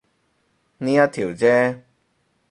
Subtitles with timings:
[0.79, 1.81] 呢一條啫